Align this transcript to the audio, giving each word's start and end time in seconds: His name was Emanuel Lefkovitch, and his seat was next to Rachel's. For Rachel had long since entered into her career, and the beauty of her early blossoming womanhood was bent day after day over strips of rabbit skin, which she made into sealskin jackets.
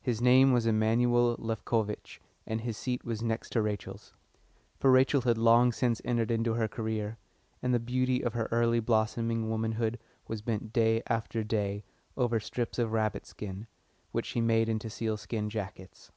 His 0.00 0.22
name 0.22 0.52
was 0.52 0.66
Emanuel 0.66 1.34
Lefkovitch, 1.36 2.20
and 2.46 2.60
his 2.60 2.76
seat 2.76 3.04
was 3.04 3.24
next 3.24 3.50
to 3.50 3.60
Rachel's. 3.60 4.14
For 4.78 4.88
Rachel 4.88 5.22
had 5.22 5.36
long 5.36 5.72
since 5.72 6.00
entered 6.04 6.30
into 6.30 6.54
her 6.54 6.68
career, 6.68 7.18
and 7.60 7.74
the 7.74 7.80
beauty 7.80 8.22
of 8.22 8.34
her 8.34 8.48
early 8.52 8.78
blossoming 8.78 9.50
womanhood 9.50 9.98
was 10.28 10.42
bent 10.42 10.72
day 10.72 11.02
after 11.08 11.42
day 11.42 11.82
over 12.16 12.38
strips 12.38 12.78
of 12.78 12.92
rabbit 12.92 13.26
skin, 13.26 13.66
which 14.12 14.26
she 14.26 14.40
made 14.40 14.68
into 14.68 14.88
sealskin 14.88 15.50
jackets. 15.50 16.12